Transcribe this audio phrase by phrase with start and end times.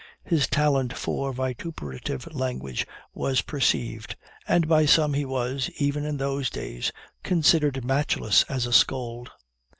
[0.23, 4.15] His talent for vituperative language was perceived,
[4.47, 9.29] and by some he was, even in those days, considered matchless as a scold.